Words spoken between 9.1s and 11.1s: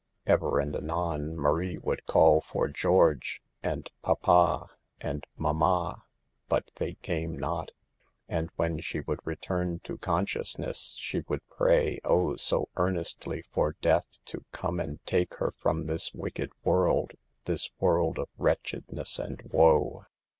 return to consciousness